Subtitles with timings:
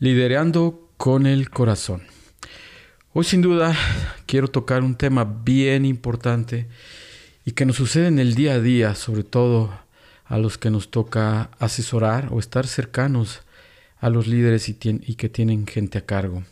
[0.00, 2.02] Liderando con el corazón.
[3.14, 3.74] Hoy sin duda
[4.26, 6.68] quiero tocar un tema bien importante
[7.44, 9.76] y que nos sucede en el día a día, sobre todo
[10.24, 13.40] a los que nos toca asesorar o estar cercanos
[13.98, 16.44] a los líderes y, que tienen gente a cargo.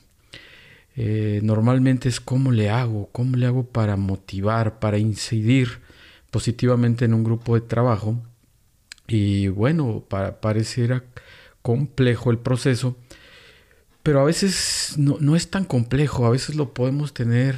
[0.97, 5.79] Eh, normalmente es cómo le hago, cómo le hago para motivar, para incidir
[6.33, 8.21] positivamente en un grupo de trabajo.
[9.07, 11.05] Y bueno, para, pareciera
[11.63, 12.97] complejo el proceso,
[14.07, 17.57] pero a veces no, es tan complejo, a veces lo podemos tener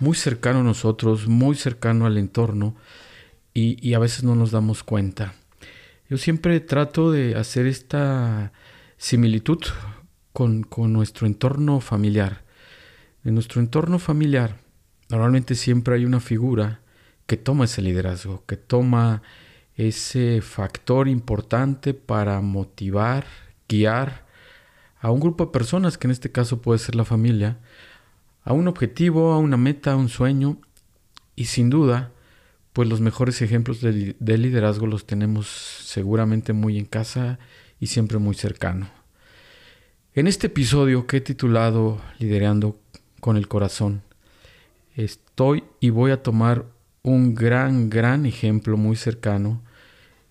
[0.00, 2.74] muy cercano a nosotros, muy cercano al entorno
[3.54, 5.34] y, a veces no nos damos cuenta.
[6.10, 8.50] Yo siempre trato de hacer esta
[8.96, 9.60] similitud
[10.32, 12.42] con, con nuestro entorno familiar.
[13.24, 14.58] En nuestro entorno familiar
[15.10, 16.80] normalmente siempre hay una figura
[17.26, 19.22] que toma ese liderazgo, que toma
[19.76, 23.26] ese factor importante para motivar,
[23.68, 24.23] guiar
[25.04, 27.58] a un grupo de personas, que en este caso puede ser la familia,
[28.42, 30.56] a un objetivo, a una meta, a un sueño,
[31.36, 32.10] y sin duda,
[32.72, 37.38] pues los mejores ejemplos de, liderazgo los tenemos seguramente muy en casa
[37.78, 38.88] y siempre muy cercano.
[40.14, 42.80] En este episodio que he titulado Liderando
[43.20, 44.00] con el Corazón,
[44.96, 46.64] estoy y voy a tomar
[47.02, 49.60] un gran, gran ejemplo muy cercano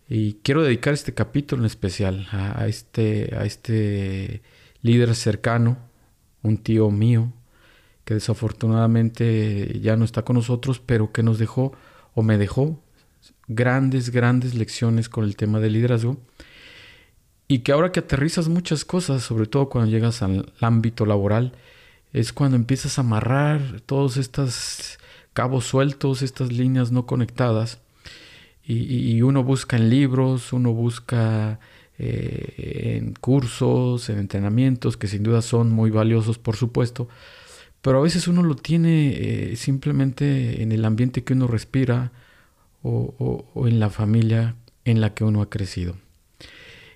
[0.09, 4.42] y quiero dedicar este capítulo en especial a, este, a este
[4.84, 5.78] líder cercano,
[6.44, 7.34] un tío mío,
[8.06, 11.73] que desafortunadamente ya no está con nosotros, pero que nos dejó
[12.14, 12.80] o me dejó
[13.48, 16.17] grandes, grandes lecciones con el tema del liderazgo.
[17.48, 21.53] Y que ahora que aterrizas muchas cosas, sobre todo cuando llegas al ámbito laboral,
[22.12, 25.00] es cuando empiezas a amarrar todos estos
[25.34, 27.80] cabos sueltos, estas líneas no conectadas.
[28.66, 31.59] Y, y uno busca en libros, uno busca
[31.99, 37.08] eh, en cursos, en entrenamientos, que sin duda son muy valiosos, por supuesto,
[37.81, 42.11] pero a veces uno lo tiene eh, simplemente en el ambiente que uno respira
[42.81, 45.95] o, en la familia en la que uno ha crecido.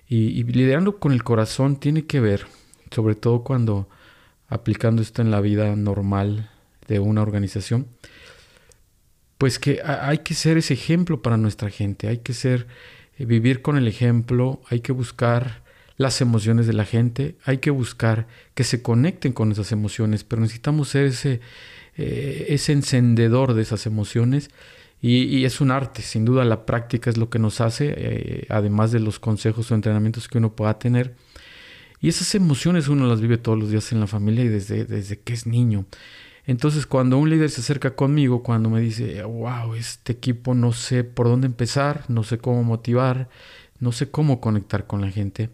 [0.08, 2.46] Y, liderando con el corazón tiene que ver,
[2.90, 3.88] sobre todo cuando
[4.48, 6.50] aplicando esto en la vida normal
[6.88, 7.86] de una organización,
[9.36, 12.66] pues que hay que ser ese ejemplo para nuestra gente, hay que ser
[13.24, 15.62] vivir con el ejemplo, hay que buscar
[15.96, 20.40] las emociones de la gente, hay que buscar que se conecten con esas emociones, pero
[20.40, 21.40] necesitamos ser ese,
[21.96, 24.50] eh, ese encendedor de esas emociones
[25.00, 28.90] y, es un arte, sin duda la práctica es lo que nos hace, eh, además
[28.90, 31.14] de los consejos o entrenamientos que uno pueda tener.
[32.00, 35.20] Y esas emociones uno las vive todos los días en la familia y desde, desde
[35.20, 35.84] que es niño.
[36.48, 41.04] Entonces, cuando un líder se acerca conmigo, cuando me dice, wow, este equipo no sé
[41.04, 43.28] por dónde empezar, no sé cómo motivar,
[43.80, 45.50] no sé cómo conectar con la gente,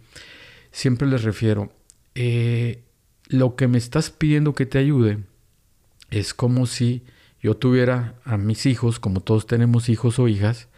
[0.70, 1.72] siempre les refiero,
[2.14, 2.84] eh,
[3.26, 5.18] lo que me estás pidiendo que te ayude
[6.10, 7.02] es como si
[7.42, 10.68] yo tuviera a mis hijos, como todos tenemos hijos o hijas,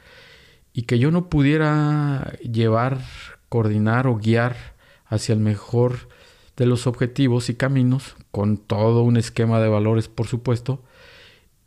[0.73, 3.05] y que yo no pudiera llevar,
[3.51, 4.57] coordinar o guiar
[5.05, 6.09] hacia el mejor
[6.57, 10.83] de los objetivos y caminos, con todo un esquema de valores, por supuesto,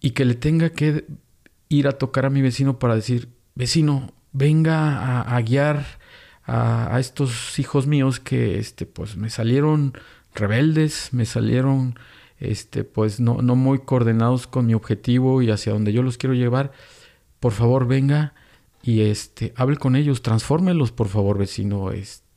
[0.02, 1.06] y que le tenga que
[1.70, 5.86] ir a tocar a mi vecino para decir, vecino, venga a, guiar
[6.46, 9.94] a, estos hijos míos que este, pues, me salieron
[10.34, 12.00] rebeldes, me salieron
[12.40, 16.34] este, pues, no, no muy coordenados con mi objetivo y hacia donde yo los quiero
[16.34, 16.72] llevar.
[17.40, 18.34] Por favor, venga
[18.82, 21.92] y este, hable con ellos, transfórmelos, por favor, vecino.
[21.92, 22.29] Este,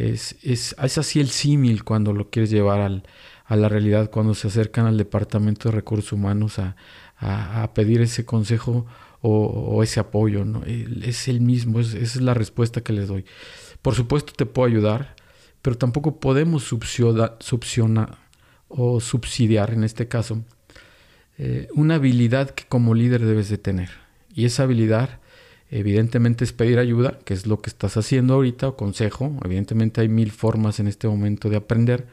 [0.00, 3.02] es, es, así el símil cuando lo quieres llevar al,
[3.44, 6.76] a la realidad, cuando se acercan al Departamento de Recursos Humanos a,
[7.18, 8.86] a, pedir ese consejo
[9.20, 10.44] o, ese apoyo.
[10.44, 10.62] ¿no?
[10.64, 13.24] Es el mismo, es, esa es la respuesta que les doy.
[13.82, 15.16] Por supuesto te puedo ayudar,
[15.62, 16.72] pero tampoco podemos
[18.70, 20.44] o subsidiar, en este caso,
[21.38, 23.90] eh, una habilidad que como líder debes de tener.
[24.34, 25.20] Y esa habilidad
[25.70, 29.38] Evidentemente es pedir ayuda, que es lo que estás haciendo ahorita, o consejo.
[29.44, 32.06] Evidentemente hay mil formas en este momento de aprender.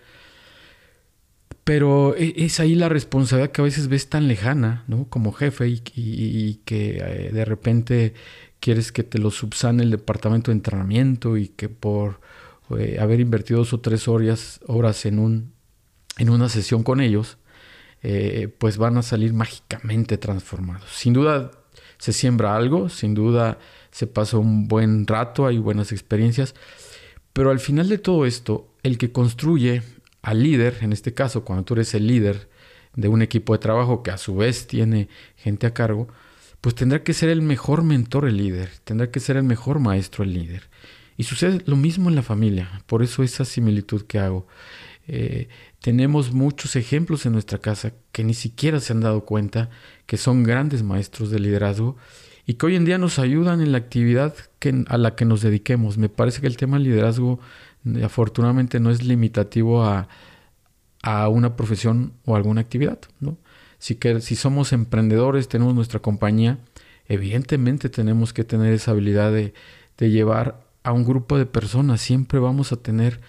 [1.64, 5.06] Pero e, es ahí la responsabilidad que a veces ves tan lejana, ¿no?
[5.10, 8.14] Como jefe y, que eh, de repente
[8.60, 12.20] quieres que te lo subsane el departamento de entrenamiento y que por
[12.78, 14.60] eh, haber invertido dos o tres horas,
[15.06, 15.54] en, un,
[16.18, 17.38] en una sesión con ellos,
[18.04, 20.90] eh, pues van a salir mágicamente transformados.
[20.92, 21.52] Sin duda
[21.98, 23.60] se siembra algo, sin duda
[23.92, 26.56] se pasa un buen rato, hay buenas experiencias,
[27.34, 29.84] pero al final de todo esto, el que construye
[30.22, 32.50] al líder, en este caso, cuando tú eres el líder
[32.96, 36.08] de un equipo de trabajo que a su vez tiene gente a cargo,
[36.62, 40.24] pues tendrá que ser el mejor mentor el líder, tendrá que ser el mejor maestro
[40.24, 40.70] el líder.
[41.18, 44.48] Y sucede lo mismo en la familia, por eso esa similitud que hago.
[45.08, 45.50] Eh,
[45.82, 49.70] tenemos muchos ejemplos en nuestra casa que ni siquiera se han dado cuenta
[50.06, 51.96] que son grandes maestros de liderazgo
[52.48, 54.36] y que hoy en día nos ayudan en la actividad
[54.88, 55.98] a la que nos dediquemos.
[55.98, 57.40] Me parece que el tema del liderazgo
[57.86, 60.08] eh, afortunadamente no es limitativo a,
[61.02, 63.00] a una profesión o alguna actividad.
[63.20, 63.38] ¿no?
[63.78, 66.60] Si, que, si somos emprendedores, tenemos nuestra compañía,
[67.08, 69.54] evidentemente tenemos que tener esa habilidad de,
[69.98, 72.02] de llevar a un grupo de personas.
[72.02, 73.22] Siempre vamos a tener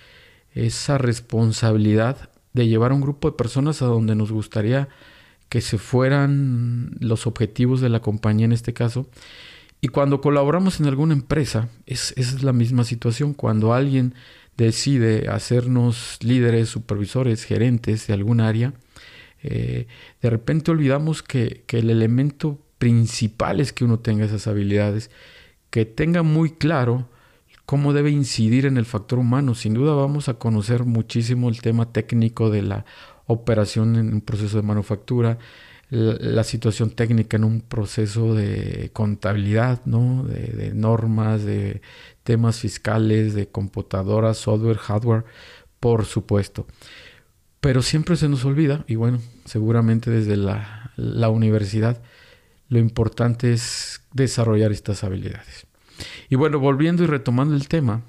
[0.56, 4.88] esa responsabilidad de llevar a un grupo de personas a donde nos gustaría
[5.48, 9.08] que se fueran los objetivos de la compañía en este caso.
[9.80, 13.34] Y cuando colaboramos en alguna empresa, es, es la misma situación.
[13.34, 14.14] Cuando alguien
[14.56, 18.72] decide hacernos líderes, supervisores, gerentes de algún área,
[19.42, 19.86] eh,
[20.22, 25.10] de repente olvidamos que, que el elemento principal es que uno tenga esas habilidades,
[25.70, 27.08] que tenga muy claro
[27.66, 29.54] cómo debe incidir en el factor humano.
[29.54, 32.84] Sin duda vamos a conocer muchísimo el tema técnico de la
[33.26, 35.38] operación en un proceso de manufactura,
[35.90, 40.24] la, situación técnica en un proceso de contabilidad, ¿no?
[40.24, 41.80] de, normas, de
[42.24, 45.24] temas fiscales, de computadoras, software, hardware,
[45.78, 46.66] por supuesto.
[47.60, 50.92] Pero siempre se nos olvida, y bueno, seguramente desde la,
[51.30, 52.00] universidad,
[52.68, 55.66] lo importante es desarrollar estas habilidades.
[56.28, 58.02] Y bueno, volviendo y retomando el tema,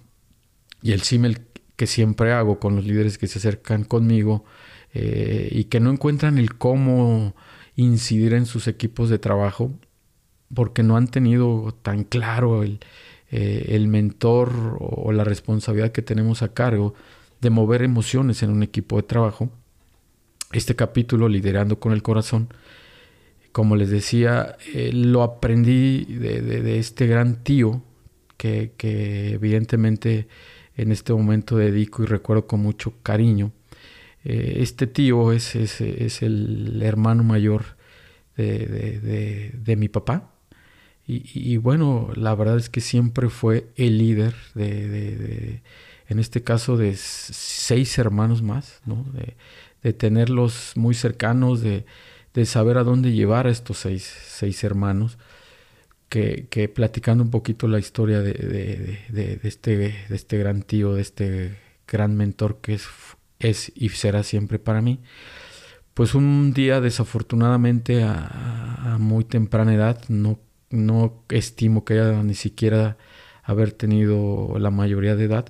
[0.82, 1.42] y el símil
[1.76, 4.46] que siempre hago con los líderes que se acercan conmigo
[4.94, 7.36] eh, y que no encuentran el cómo
[7.76, 9.72] incidir en sus equipos de trabajo
[10.54, 12.80] porque no han tenido tan claro el,
[13.32, 16.94] eh, el mentor o la responsabilidad que tenemos a cargo
[17.42, 19.50] de mover emociones en un equipo de trabajo.
[20.54, 22.50] Este capítulo, Liderando con el Corazón,
[23.58, 27.82] como les decía, eh, lo aprendí de, de, este gran tío
[28.38, 28.72] que,
[29.34, 30.28] evidentemente
[30.76, 33.52] en este momento dedico y recuerdo con mucho cariño.
[34.24, 37.78] Eh, este tío es, es, es, el hermano mayor
[38.36, 40.38] de, de mi papá
[41.08, 45.64] y, bueno, la verdad es que siempre fue el líder de,
[46.10, 49.04] en este caso, de seis hermanos más, ¿no?
[49.14, 49.36] De,
[49.94, 51.86] tenerlos muy cercanos, de,
[52.46, 55.18] saber a dónde llevar a estos seis, seis hermanos.
[56.10, 59.00] Que, que, platicando un poquito la historia de,
[59.44, 62.88] este, de este gran tío, de este gran mentor que es,
[63.40, 65.02] es y será siempre para mí,
[65.94, 70.40] pues un día desafortunadamente a, a muy temprana edad no
[70.70, 72.98] no estimo que haya ni siquiera
[73.44, 75.46] haber tenido la mayoría de edad,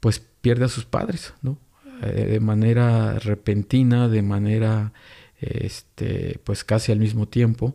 [0.00, 1.58] pues pierde a sus padres, ¿no?
[2.02, 4.92] Eh, de manera repentina, de manera,
[5.40, 7.74] este, pues casi al mismo tiempo.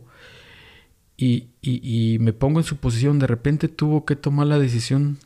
[1.16, 5.18] Y, y, me pongo en su posición, de repente tuvo que tomar la decisión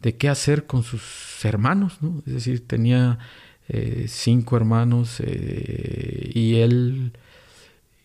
[0.00, 2.22] de qué hacer con sus hermanos, ¿no?
[2.26, 3.18] Es decir, tenía
[3.68, 7.12] eh, cinco hermanos eh, y él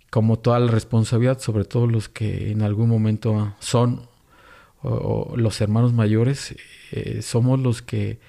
[0.10, 4.02] como toda la responsabilidad, sobre todo los que en algún momento son
[4.84, 6.56] o, los hermanos mayores,
[6.92, 8.20] eh, somos los que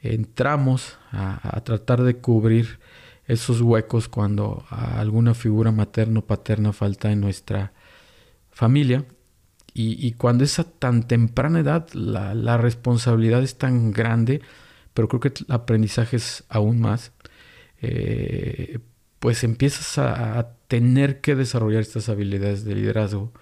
[0.00, 2.78] entramos a, tratar de cubrir
[3.26, 7.72] esos huecos cuando alguna figura materno o paterna falta en nuestra
[8.50, 9.04] familia.
[9.78, 14.40] Y, cuando es a tan temprana edad, la, responsabilidad es tan grande,
[14.94, 17.12] pero creo que el aprendizaje es aún más.
[17.82, 18.78] Eh,
[19.18, 23.32] pues empiezas a, tener que desarrollar estas habilidades de liderazgo.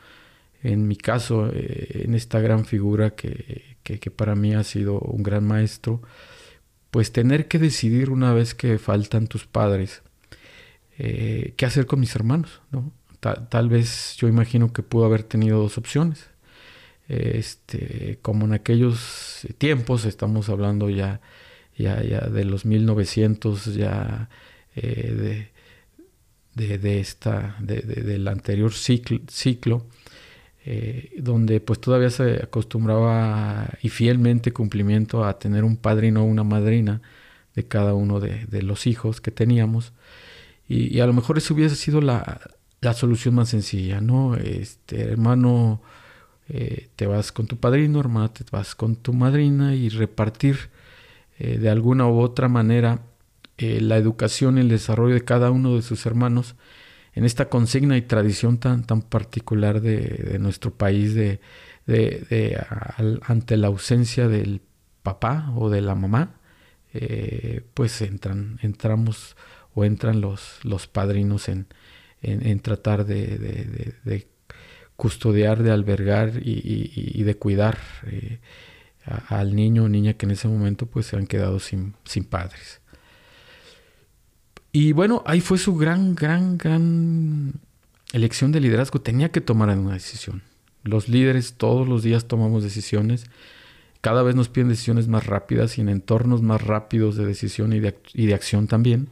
[0.62, 3.76] En mi caso, eh, en esta gran figura que,
[4.16, 6.02] para mí ha sido un gran maestro,
[6.94, 10.02] pues tener que decidir una vez que faltan tus padres,
[10.96, 12.92] eh, qué hacer con mis hermanos, ¿no?
[13.18, 16.28] Tal, vez yo imagino que pudo haber tenido dos opciones.
[17.08, 21.20] Este, como en aquellos tiempos, estamos hablando ya,
[21.76, 24.28] ya, ya de los 1900, ya
[24.76, 25.50] eh,
[26.54, 29.84] de, de, esta, de, del anterior ciclo, ciclo
[30.66, 36.42] eh, donde pues todavía se acostumbraba y fielmente cumplimiento a tener un padrino o una
[36.42, 37.02] madrina
[37.54, 39.92] de cada uno de, los hijos que teníamos.
[40.66, 42.40] Y, a lo mejor eso hubiese sido la,
[42.80, 44.36] la solución más sencilla, ¿no?
[44.36, 45.82] Este, hermano,
[46.48, 50.70] eh, te vas con tu padrino, hermana, te vas con tu madrina y repartir
[51.38, 53.00] eh, de alguna u otra manera
[53.58, 56.56] la educación y el desarrollo de cada uno de sus hermanos
[57.14, 61.40] en esta consigna y tradición tan, tan particular de, nuestro país de,
[61.86, 62.60] de,
[63.22, 64.60] ante la ausencia del
[65.02, 66.40] papá o de la mamá,
[66.92, 69.36] eh, pues entran, entramos
[69.74, 71.66] o entran los, los padrinos en,
[72.22, 74.26] en, tratar de,
[74.96, 78.38] custodiar, de albergar y, de cuidar eh,
[79.04, 82.80] al niño o niña que en ese momento pues se han quedado sin, sin padres.
[84.76, 87.52] Y bueno, ahí fue su gran, gran, gran
[88.12, 89.00] elección de liderazgo.
[89.00, 90.42] Tenía que tomar una decisión.
[90.82, 93.26] Los líderes todos los días tomamos decisiones.
[94.00, 97.78] Cada vez nos piden decisiones más rápidas y en entornos más rápidos de decisión y
[97.78, 99.10] de, acción también.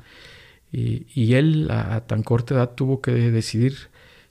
[0.72, 3.76] Y, él a, tan corta edad tuvo que decidir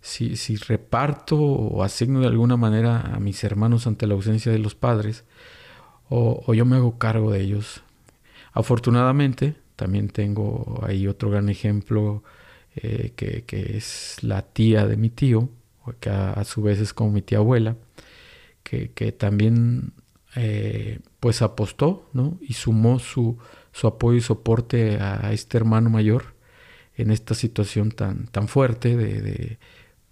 [0.02, 4.76] si, reparto o asigno de alguna manera a mis hermanos ante la ausencia de los
[4.76, 5.24] padres
[6.10, 7.84] o, yo me hago cargo de ellos.
[8.52, 12.22] Afortunadamente, también tengo ahí otro gran ejemplo
[12.76, 13.44] eh, que,
[13.76, 15.50] es la tía de mi tío,
[16.00, 17.78] que a, su vez es como mi tía abuela,
[18.64, 19.94] que, también
[20.36, 22.38] eh, pues apostó ¿no?
[22.42, 23.40] y sumó su,
[23.72, 26.36] su apoyo y soporte a este hermano mayor
[26.96, 29.58] en esta situación tan, tan fuerte de,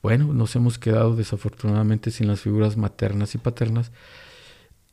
[0.02, 3.92] bueno, nos hemos quedado desafortunadamente sin las figuras maternas y paternas.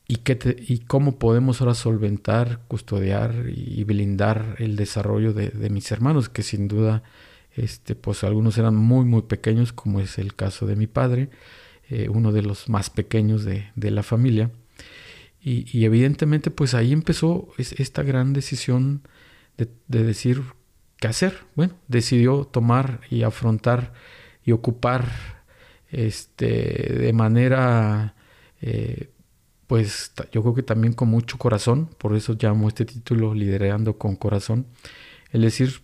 [0.07, 6.29] ¿Y, qué y cómo podemos ahora solventar, custodiar y blindar el desarrollo de, mis hermanos,
[6.29, 7.03] que sin duda,
[7.55, 11.29] este, pues algunos eran muy, muy pequeños, como es el caso de mi padre,
[11.89, 14.51] eh, uno de los más pequeños de, la familia.
[15.41, 19.01] Y, evidentemente, pues ahí empezó esta gran decisión
[19.57, 20.41] de, de decir
[20.97, 21.37] qué hacer.
[21.55, 23.93] Bueno, decidió tomar y afrontar
[24.43, 25.09] y ocupar
[25.89, 26.47] este,
[26.99, 28.15] de manera,
[28.61, 29.09] eh,
[29.67, 34.15] pues yo creo que también con mucho corazón, por eso llamo este título Liderando con
[34.15, 34.67] Corazón,
[35.31, 35.81] el decir,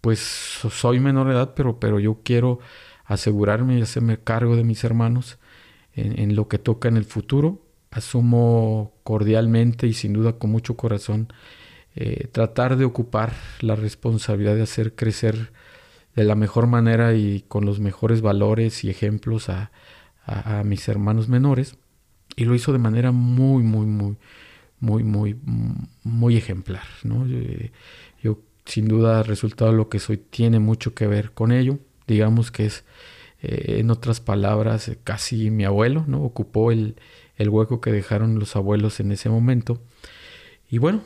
[0.00, 2.58] pues soy menor de edad, pero, pero yo quiero
[3.04, 5.38] asegurarme y hacerme cargo de mis hermanos
[5.94, 7.62] en, lo que toca en el futuro.
[7.90, 11.32] Asumo cordialmente y sin duda con mucho corazón
[11.94, 15.52] eh, tratar de ocupar la responsabilidad de hacer crecer
[16.16, 19.70] de la mejor manera y con los mejores valores y ejemplos a,
[20.64, 21.76] mis hermanos menores.
[22.36, 24.16] Y lo hizo de manera muy, muy, muy,
[24.80, 25.36] muy, muy,
[26.02, 26.84] muy ejemplar.
[27.02, 27.26] ¿no?
[28.22, 31.78] Yo, sin duda, el resultado lo que soy tiene mucho que ver con ello.
[32.06, 32.84] Digamos que es,
[33.42, 36.22] eh, en otras palabras, casi mi abuelo, ¿no?
[36.22, 36.96] Ocupó el,
[37.36, 39.80] el hueco que dejaron los abuelos en ese momento.
[40.70, 41.02] Y bueno,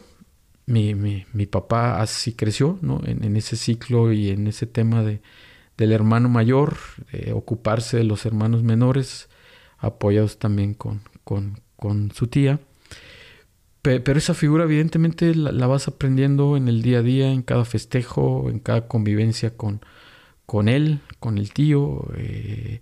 [0.66, 3.00] mi, mi, mi papá así creció, ¿no?
[3.04, 5.20] En, ese ciclo y en ese tema de,
[5.76, 6.76] del hermano mayor,
[7.32, 9.28] ocuparse de los hermanos menores,
[9.78, 12.60] apoyados también con, con, con su tía.
[13.82, 18.50] pero esa figura evidentemente la, vas aprendiendo en el día a día, en cada festejo,
[18.50, 19.80] en cada convivencia con,
[20.46, 22.08] con él, con el tío.
[22.16, 22.80] Eh,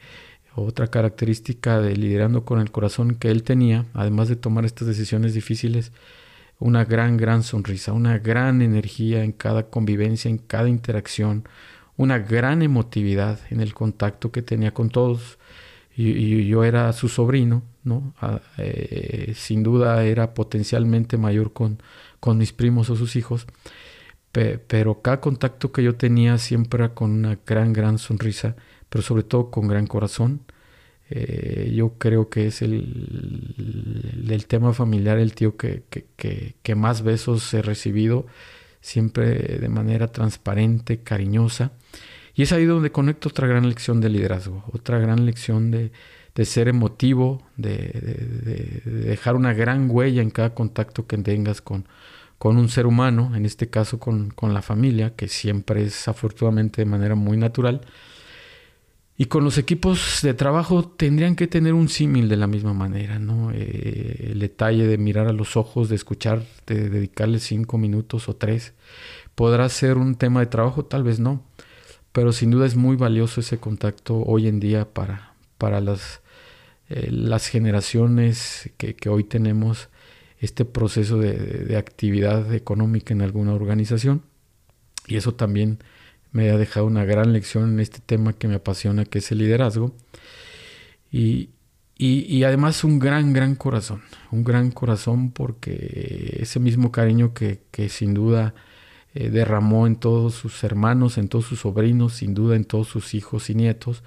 [0.57, 5.35] otra característica de liderando con el corazón que él tenía, además de tomar estas decisiones
[5.35, 5.93] difíciles,
[6.59, 11.47] una gran, gran sonrisa, una gran energía en cada convivencia, en cada interacción,
[11.97, 15.39] una gran emotividad en el contacto que tenía con todos.
[15.97, 18.15] Y, yo era su sobrino, ¿no?
[18.21, 21.79] Ah, eh, sin duda era potencialmente mayor con,
[22.21, 23.47] con mis primos o sus hijos,
[24.33, 28.55] pero cada contacto que yo tenía siempre con una gran, gran sonrisa,
[28.91, 30.43] pero sobre todo con gran corazón
[31.09, 33.55] eh, yo creo que es el,
[34.29, 35.85] el, tema familiar el tío que,
[36.17, 38.27] que, más besos he recibido,
[38.81, 41.73] siempre de manera transparente, cariñosa.
[42.37, 45.91] Y es ahí donde conecto otra gran lección de liderazgo, otra gran lección de,
[46.35, 47.77] de ser emotivo, de,
[48.85, 51.89] de, dejar una gran huella en cada contacto que tengas con,
[52.39, 56.83] con un ser humano, en este caso con, con la familia, que siempre es afortunadamente
[56.83, 57.81] de manera muy natural
[59.19, 63.19] y con los equipos de trabajo tendrían que tener un símil de la misma manera,
[63.19, 63.51] ¿no?
[63.51, 68.37] Eh, el detalle de mirar a los ojos, de escuchar, de dedicarle cinco minutos o
[68.37, 68.75] tres.
[69.35, 70.85] ¿Podrá ser un tema de trabajo?
[70.85, 71.43] Tal vez no.
[72.17, 76.23] Pero sin duda es muy valioso ese contacto hoy en día para, para las,
[76.89, 79.91] eh, las generaciones que, que, hoy tenemos
[80.41, 84.23] este proceso de, de actividad económica en alguna organización.
[85.07, 85.79] Y eso también
[86.33, 89.37] me ha dejado una gran lección en este tema que me apasiona, que es el
[89.37, 89.95] liderazgo.
[91.13, 91.51] Y,
[91.99, 97.91] y, además un gran, gran corazón, un gran corazón porque ese mismo cariño que, que
[97.91, 98.55] sin duda
[99.19, 103.15] eh, derramó en todos sus hermanos, en todos sus sobrinos, sin duda en todos sus
[103.15, 104.03] hijos y nietos,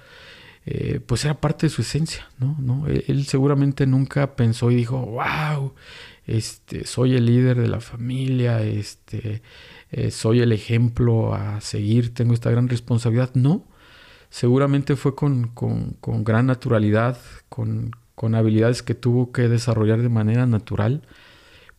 [0.66, 2.56] eh, pues era parte de su esencia, ¿no?
[2.60, 2.86] ¿no?
[2.86, 5.74] Él, seguramente nunca pensó y dijo, wow,
[6.26, 9.42] este, soy el líder de la familia, este,
[9.90, 13.30] eh, soy el ejemplo a seguir, tengo esta gran responsabilidad.
[13.34, 13.64] No,
[14.28, 20.08] seguramente fue con, con, con gran naturalidad, con, con, habilidades que tuvo que desarrollar de
[20.08, 21.02] manera natural,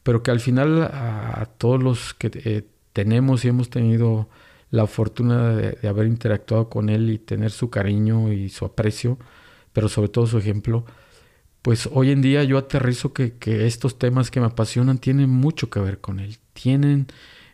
[0.03, 4.29] pero que al final a, todos los que tenemos y hemos tenido
[4.69, 9.17] la fortuna de, haber interactuado con él y tener su cariño y su aprecio,
[9.73, 10.85] pero sobre todo su ejemplo,
[11.61, 15.69] pues hoy en día yo aterrizo que, que estos temas que me apasionan tienen mucho
[15.69, 17.07] que ver con él, tienen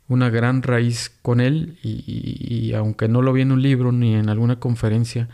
[0.08, 4.29] una gran raíz con él y, aunque no lo vi en un libro ni en
[4.29, 5.27] alguna conferencia,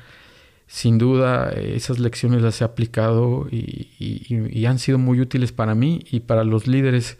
[0.68, 6.22] sin duda esas lecciones las he aplicado y, han sido muy útiles para mí y
[6.22, 7.18] para los líderes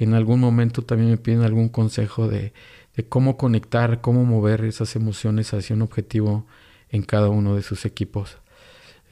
[0.00, 2.54] que en algún momento también me piden algún consejo de,
[3.10, 6.46] cómo conectar, cómo mover esas emociones hacia un objetivo
[6.88, 8.38] en cada uno de sus equipos.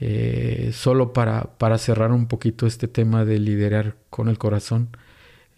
[0.00, 4.88] Eh, solo para, para cerrar un poquito este tema de liderar con el corazón,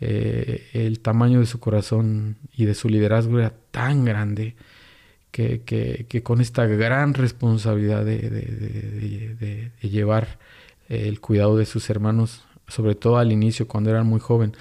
[0.01, 4.57] eh, el tamaño de su corazón y de su liderazgo era tan grande
[5.31, 8.19] que, que, con esta gran responsabilidad de,
[9.81, 10.41] de, llevar
[10.89, 14.57] el cuidado de sus hermanos, sobre todo al inicio cuando eran muy joven,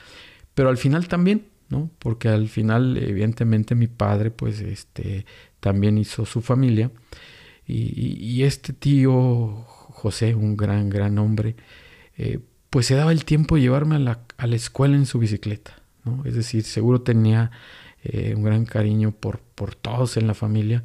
[0.59, 1.89] pero al final también, ¿no?
[1.99, 5.25] Porque al final, evidentemente, mi padre, pues, este,
[5.61, 6.91] también hizo su familia.
[7.65, 11.55] Y, este tío José, un gran, gran hombre,
[12.17, 12.39] eh,
[12.69, 15.81] pues se daba el tiempo de llevarme a la, a la escuela en su bicicleta.
[16.03, 16.25] ¿no?
[16.25, 17.51] Es decir, seguro tenía
[18.03, 20.83] eh, un gran cariño por, por todos en la familia,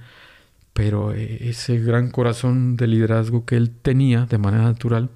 [0.72, 5.10] pero eh, ese gran corazón de liderazgo que él tenía de manera natural,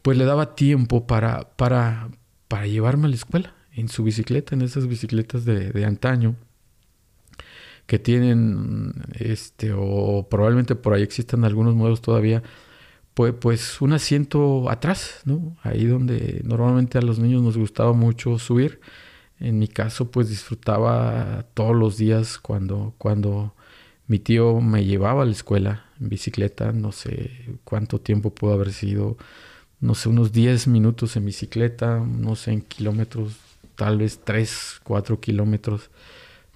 [0.00, 2.08] pues le daba tiempo para, para,
[2.48, 6.36] para llevarme a la escuela en su bicicleta, en esas bicicletas de, de antaño
[7.86, 12.42] que tienen, este, o probablemente por ahí existan algunos modelos todavía,
[13.14, 15.56] pues, pues un asiento atrás, ¿no?
[15.62, 18.80] Ahí donde normalmente a los niños nos gustaba mucho subir.
[19.40, 23.54] En mi caso, pues disfrutaba todos los días cuando, cuando
[24.06, 28.72] mi tío me llevaba a la escuela en bicicleta, no sé cuánto tiempo pudo haber
[28.72, 29.16] sido,
[29.84, 33.36] no sé, unos 10 minutos en bicicleta, no sé, en kilómetros,
[33.76, 35.90] tal vez 3, 4 kilómetros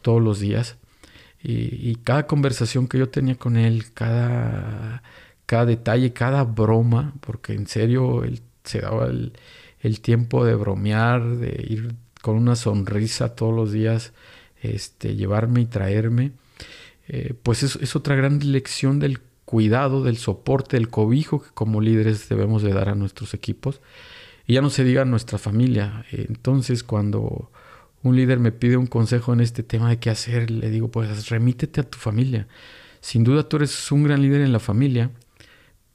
[0.02, 0.76] todos los días.
[1.42, 5.02] Y, cada conversación que yo tenía con él, cada
[5.48, 9.32] cada detalle, cada broma, porque en serio él se daba el,
[10.02, 14.12] tiempo de bromear, de ir con una sonrisa todos los días,
[14.62, 16.32] este, llevarme y traerme,
[17.08, 21.80] eh, pues es, es, otra gran lección del cuidado, del soporte, del cobijo que como
[21.80, 23.80] líderes debemos de dar a nuestros equipos.
[24.46, 26.04] Y ya no se diga a nuestra familia.
[26.10, 27.50] Entonces cuando
[28.02, 31.30] un líder me pide un consejo en este tema de qué hacer, le digo, pues
[31.30, 32.46] remítete a tu familia.
[33.00, 35.10] Sin duda tú eres un gran líder en la familia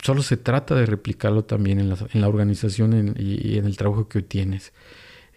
[0.04, 4.74] solo se trata de replicarlo también en la, organización y, en el trabajo que tienes.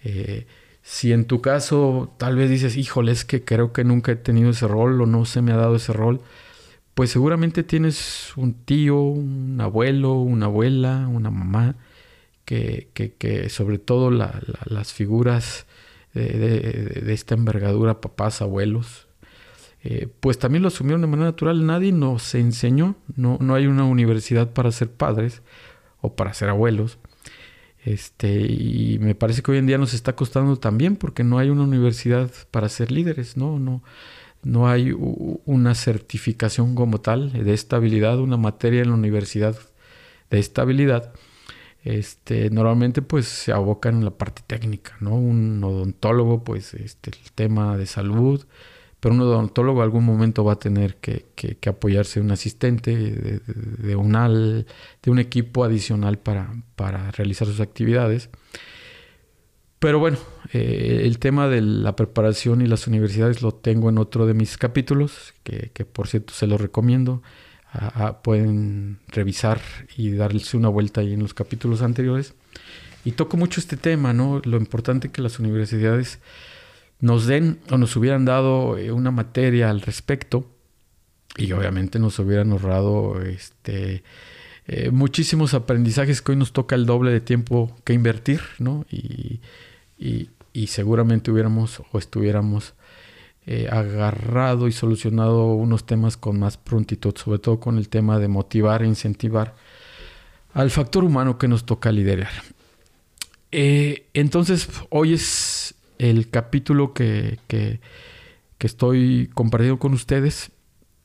[0.03, 0.47] Eh,
[0.83, 4.51] si en tu caso tal vez dices, híjole, es que creo que nunca he tenido
[4.51, 6.21] ese rol o no se me ha dado ese rol,
[6.97, 11.75] pues seguramente tienes un tío, un abuelo, una abuela, una mamá,
[12.47, 15.67] que, que, sobre todo las figuras
[16.15, 19.09] de, esta envergadura, papás, abuelos,
[19.85, 21.67] eh, pues también lo asumieron de manera natural.
[21.67, 25.43] Nadie nos enseñó, no, no hay una universidad para ser padres
[26.01, 26.97] o para ser abuelos.
[27.85, 31.51] Este, y me parece que hoy en día nos está costando también porque no hay
[31.51, 33.37] una universidad para ser líderes.
[33.37, 33.83] No, no
[34.69, 39.57] hay una certificación como tal de estabilidad, una materia en la universidad
[40.31, 41.13] de estabilidad.
[41.83, 45.15] Este, normalmente pues se abocan en la parte técnica, ¿no?
[45.17, 48.45] Un odontólogo, pues este, el tema de salud,
[49.01, 51.27] pero un odontólogo algún momento va a tener que,
[51.69, 54.67] apoyarse un asistente de, un al,
[55.03, 58.31] de un equipo adicional para, para realizar sus actividades.
[59.79, 60.19] Pero bueno,
[60.53, 64.57] eh, el tema de la preparación y las universidades lo tengo en otro de mis
[64.57, 67.23] capítulos, que, por cierto se los recomiendo.
[68.23, 69.61] pueden revisar
[69.97, 72.35] y darles una vuelta ahí en los capítulos anteriores.
[73.05, 74.41] Y toco mucho este tema, ¿no?
[74.45, 76.19] Lo importante que las universidades
[77.01, 80.51] nos den o nos hubieran dado eh, una materia al respecto
[81.37, 84.03] y obviamente nos hubieran ahorrado este,
[84.69, 88.85] eh, muchísimos aprendizajes que hoy nos toca el doble de tiempo que invertir, ¿no?
[88.91, 89.41] Y,
[90.69, 92.75] seguramente hubiéramos o estuviéramos
[93.47, 98.27] eh, agarrado y solucionado unos temas con más prontitud, sobre todo con el tema de
[98.27, 99.55] motivar e incentivar
[100.55, 102.33] al factor humano que nos toca liderar.
[103.53, 107.81] entonces, hoy es el capítulo que, que,
[108.61, 110.51] estoy compartiendo con ustedes,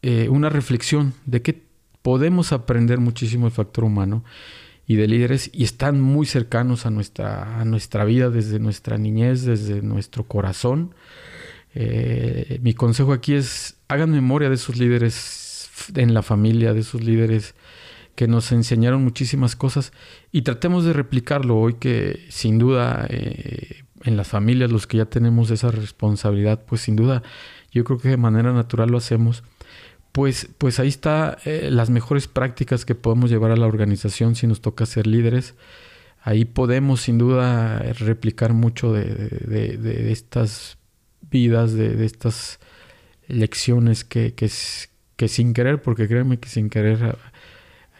[0.01, 1.61] eh, una reflexión de que
[2.01, 4.23] podemos aprender muchísimo el factor humano
[4.87, 9.43] y de líderes y están muy cercanos a nuestra, a nuestra vida desde nuestra niñez,
[9.43, 10.93] desde nuestro corazón.
[11.73, 17.03] Eh, mi consejo aquí es hagan memoria de esos líderes en la familia, de esos
[17.03, 17.55] líderes
[18.15, 19.93] que nos enseñaron muchísimas cosas
[20.31, 25.05] y tratemos de replicarlo hoy que sin duda eh, en las familias, los que ya
[25.05, 27.23] tenemos esa responsabilidad, pues sin duda
[27.71, 29.43] yo creo que de manera natural lo hacemos.
[30.11, 34.45] Pues, pues ahí está eh, las mejores prácticas que podemos llevar a la organización si
[34.45, 35.55] nos toca ser líderes.
[36.21, 40.77] Ahí podemos sin duda replicar mucho de, estas
[41.31, 42.59] vidas, de, estas
[43.27, 47.17] lecciones que, que, sin querer, porque créanme que sin querer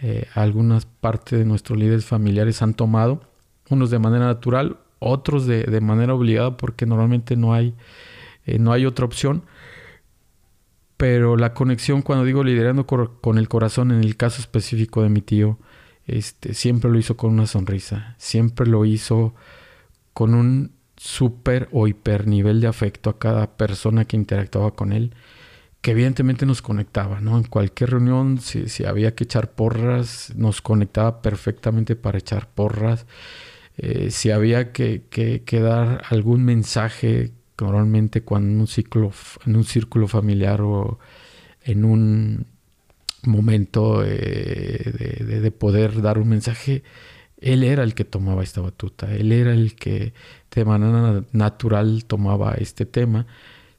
[0.02, 3.22] eh, algunas partes de nuestros líderes familiares han tomado,
[3.70, 7.74] unos de manera natural, otros de, manera obligada, porque normalmente no hay,
[8.46, 9.44] eh, no hay otra opción.
[11.02, 15.24] Pero la conexión, cuando digo liderando con el corazón, en el caso específico de mi
[15.24, 15.58] tío,
[16.06, 19.34] este, siempre lo hizo con una sonrisa, siempre lo hizo
[20.14, 25.16] con un súper o hiper nivel de afecto a cada persona que interactuaba con él,
[25.82, 27.36] que evidentemente nos conectaba, ¿no?
[27.36, 33.08] En cualquier reunión, si, había que echar porras, nos conectaba perfectamente para echar porras.
[33.78, 39.12] Eh, si había que, que, dar algún mensaje, normalmente cuando en un, ciclo,
[39.46, 41.00] en un círculo familiar o
[41.64, 42.46] en un
[43.24, 46.84] momento eh, de, poder dar un mensaje,
[47.40, 50.14] él era el que tomaba esta batuta, él era el que
[50.54, 53.28] de manera natural tomaba este tema.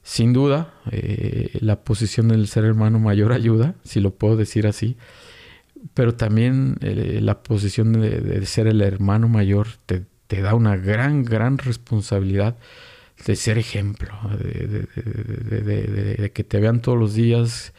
[0.01, 4.97] Sin duda, eh, la posición del ser hermano mayor ayuda, si lo puedo decir así,
[5.93, 11.23] pero también eh, la posición de, ser el hermano mayor te, te, da una gran,
[11.23, 12.57] gran responsabilidad
[13.25, 17.73] de ser ejemplo, de que te vean todos los días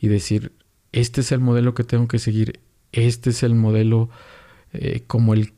[0.00, 0.52] y decir,
[0.92, 2.60] este es el modelo que tengo que seguir,
[2.92, 4.08] este es el modelo
[4.72, 5.52] eh, como el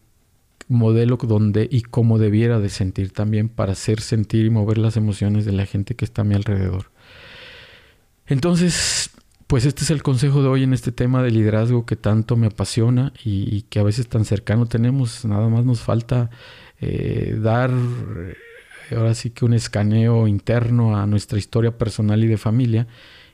[0.68, 5.44] modelo donde y cómo debiera de sentir también para hacer sentir y mover las emociones
[5.44, 6.90] de la gente que está a mi alrededor.
[8.26, 9.10] Entonces,
[9.46, 12.48] pues este es el consejo de hoy en este tema de liderazgo que tanto me
[12.48, 15.24] apasiona y, que a veces tan cercano tenemos.
[15.24, 16.28] Nada más nos falta
[16.80, 17.70] eh, dar
[18.94, 22.86] ahora sí que un escaneo interno a nuestra historia personal y de familia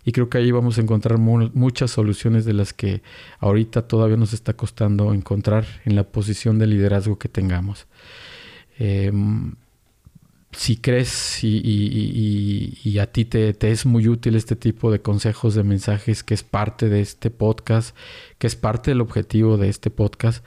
[0.05, 3.03] y creo que ahí vamos a encontrar muchas soluciones de las que
[3.39, 7.87] ahorita todavía nos está costando encontrar en la posición de liderazgo que tengamos.
[8.79, 9.55] Em,
[10.53, 16.23] si crees y, a ti te, es muy útil este tipo de consejos, de mensajes,
[16.23, 17.97] que es parte de este podcast,
[18.39, 20.45] que es parte del objetivo de este podcast,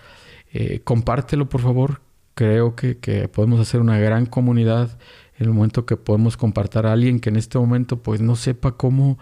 [0.54, 2.07] eh, compártelo por favor.
[2.38, 4.98] Creo que, que, podemos hacer una gran comunidad
[5.40, 8.78] en el momento que podemos compartir a alguien que en este momento pues no sepa
[8.78, 9.18] cómo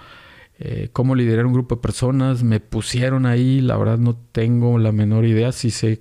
[0.58, 4.93] eh, cómo liderar un grupo de personas, me pusieron ahí, la verdad no tengo la
[4.93, 5.99] menor idea, sí sé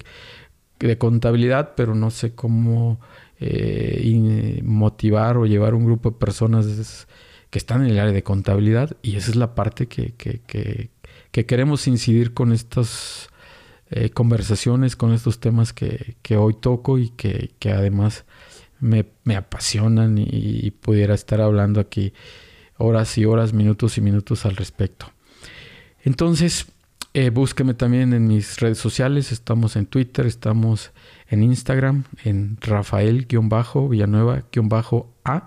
[0.79, 3.01] de contabilidad, pero no sé cómo
[3.41, 7.09] eh, motivar o llevar un grupo de personas
[7.51, 8.97] que están en el área de contabilidad.
[9.03, 10.15] Y esa es la parte que,
[11.33, 13.29] queremos incidir con estas
[13.97, 18.25] eh, conversaciones, con estos temas que, hoy toco y que, además
[18.81, 22.13] me, apasionan y pudiera estar hablando aquí
[22.77, 25.13] horas y horas, minutos y minutos al respecto.
[26.03, 26.67] Entonces,
[27.15, 29.31] eh, búsqueme también en mis redes sociales.
[29.31, 30.91] Estamos en Twitter, estamos
[31.29, 35.47] en Instagram, en Rafael-Villanueva-A.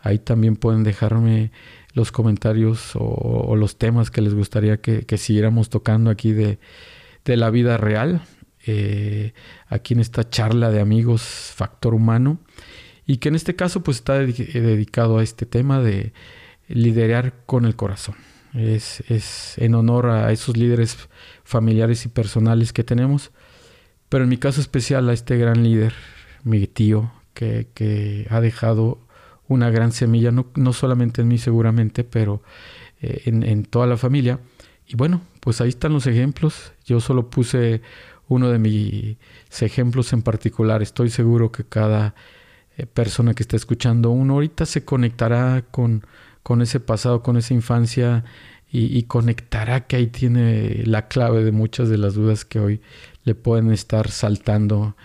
[0.00, 1.52] Ahí también pueden dejarme
[1.94, 6.58] los comentarios o, los temas que les gustaría que, siguiéramos tocando aquí de,
[7.26, 8.22] la vida real.
[8.66, 9.34] Eh,
[9.68, 12.38] aquí en esta charla de amigos Factor Humano.
[13.06, 16.12] Y que en este caso pues está dedicado a este tema de
[16.68, 18.16] liderar con el corazón.
[18.54, 20.96] Es, es, en honor a esos líderes
[21.42, 23.32] familiares y personales que tenemos,
[24.08, 25.92] pero en mi caso especial a este gran líder,
[26.44, 29.00] mi tío, que, que ha dejado
[29.48, 32.42] una gran semilla, no, no, solamente en mí seguramente, pero
[33.00, 34.38] eh, en, en, toda la familia.
[34.86, 36.72] Y bueno, pues ahí están los ejemplos.
[36.84, 37.82] Yo solo puse
[38.26, 39.16] uno de mis
[39.62, 40.82] ejemplos en particular.
[40.82, 42.16] Estoy seguro que cada
[42.76, 46.04] eh, persona que está escuchando uno ahorita se conectará con
[46.44, 48.22] con ese pasado, con esa infancia
[48.70, 52.80] y, conectará que ahí tiene la clave de muchas de las dudas que hoy
[53.22, 54.96] le pueden estar saltando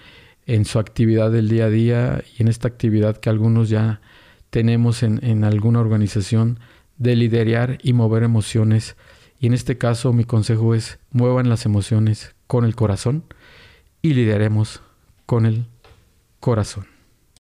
[0.47, 4.01] en su actividad del día a día y en esta actividad que algunos ya
[4.49, 6.59] tenemos en, en alguna organización
[6.97, 8.95] de liderar y mover emociones.
[9.39, 13.23] Y en este caso mi consejo es muevan las emociones con el corazón
[14.01, 14.81] y lideremos
[15.25, 15.65] con el
[16.39, 16.98] corazón.